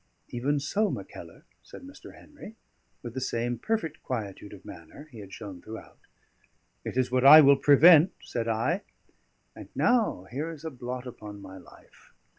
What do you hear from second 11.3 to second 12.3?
my life.